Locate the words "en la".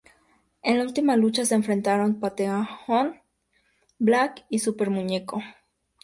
0.63-0.83